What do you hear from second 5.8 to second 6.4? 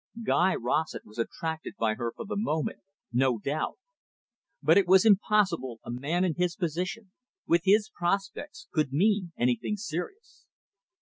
a man in